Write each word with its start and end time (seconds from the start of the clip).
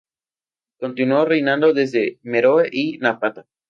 Continuó 0.79 1.25
reinando 1.25 1.73
desde 1.75 2.17
Meroe 2.23 2.67
y 2.71 2.97
Napata. 2.97 3.45